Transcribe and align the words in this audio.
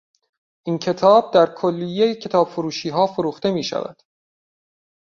این 0.63 0.77
کتاب 0.77 1.31
در 1.33 1.53
کلیهی 1.55 2.15
کتابفروشیها 2.15 3.07
فروخته 3.07 3.51
میشود. 3.51 4.01